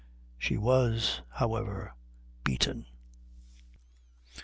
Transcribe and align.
She 0.39 0.57
was, 0.57 1.21
however, 1.29 1.93
beaten. 2.43 2.87